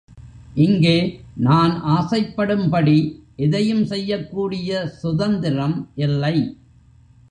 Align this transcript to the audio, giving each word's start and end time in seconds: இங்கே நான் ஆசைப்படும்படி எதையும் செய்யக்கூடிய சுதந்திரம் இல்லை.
இங்கே 0.65 0.95
நான் 1.47 1.73
ஆசைப்படும்படி 1.97 2.97
எதையும் 3.35 3.85
செய்யக்கூடிய 3.85 4.69
சுதந்திரம் 5.01 5.77
இல்லை. 5.95 6.35